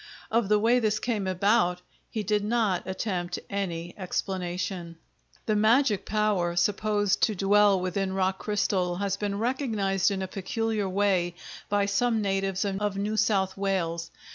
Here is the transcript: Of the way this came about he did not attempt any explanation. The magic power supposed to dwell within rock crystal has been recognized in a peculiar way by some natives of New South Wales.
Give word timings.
Of 0.31 0.49
the 0.49 0.57
way 0.57 0.79
this 0.79 0.97
came 0.97 1.27
about 1.27 1.81
he 2.09 2.23
did 2.23 2.43
not 2.43 2.81
attempt 2.87 3.37
any 3.51 3.93
explanation. 3.99 4.97
The 5.45 5.55
magic 5.55 6.07
power 6.07 6.55
supposed 6.55 7.21
to 7.21 7.35
dwell 7.35 7.79
within 7.79 8.13
rock 8.13 8.39
crystal 8.39 8.95
has 8.95 9.15
been 9.15 9.37
recognized 9.37 10.09
in 10.09 10.23
a 10.23 10.27
peculiar 10.27 10.89
way 10.89 11.35
by 11.69 11.85
some 11.85 12.19
natives 12.19 12.65
of 12.65 12.97
New 12.97 13.15
South 13.15 13.55
Wales. 13.55 14.09